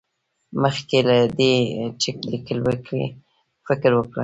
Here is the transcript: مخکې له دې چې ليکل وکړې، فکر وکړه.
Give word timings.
مخکې 0.61 0.97
له 1.09 1.17
دې 1.39 1.55
چې 2.01 2.09
ليکل 2.31 2.59
وکړې، 2.67 3.05
فکر 3.65 3.91
وکړه. 3.95 4.19